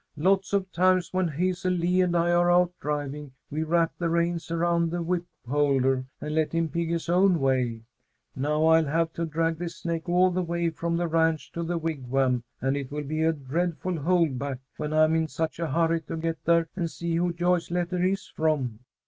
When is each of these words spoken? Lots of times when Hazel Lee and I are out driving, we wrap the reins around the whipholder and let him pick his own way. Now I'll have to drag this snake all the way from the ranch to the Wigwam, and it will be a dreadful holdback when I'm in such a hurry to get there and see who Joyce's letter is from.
Lots 0.17 0.51
of 0.51 0.71
times 0.71 1.13
when 1.13 1.27
Hazel 1.27 1.73
Lee 1.73 2.01
and 2.01 2.15
I 2.17 2.31
are 2.31 2.49
out 2.49 2.73
driving, 2.79 3.33
we 3.51 3.61
wrap 3.61 3.91
the 3.99 4.09
reins 4.09 4.49
around 4.49 4.89
the 4.89 4.97
whipholder 5.03 6.05
and 6.19 6.33
let 6.33 6.53
him 6.53 6.69
pick 6.69 6.89
his 6.89 7.07
own 7.07 7.39
way. 7.39 7.83
Now 8.35 8.65
I'll 8.65 8.85
have 8.87 9.13
to 9.13 9.27
drag 9.27 9.59
this 9.59 9.75
snake 9.75 10.09
all 10.09 10.31
the 10.31 10.41
way 10.41 10.71
from 10.71 10.97
the 10.97 11.07
ranch 11.07 11.51
to 11.51 11.61
the 11.61 11.77
Wigwam, 11.77 12.41
and 12.59 12.75
it 12.75 12.89
will 12.91 13.03
be 13.03 13.21
a 13.21 13.31
dreadful 13.31 13.93
holdback 13.99 14.57
when 14.77 14.91
I'm 14.91 15.13
in 15.13 15.27
such 15.27 15.59
a 15.59 15.67
hurry 15.69 16.01
to 16.01 16.17
get 16.17 16.45
there 16.45 16.67
and 16.75 16.89
see 16.89 17.17
who 17.17 17.31
Joyce's 17.31 17.69
letter 17.69 18.01
is 18.03 18.25
from. 18.25 18.79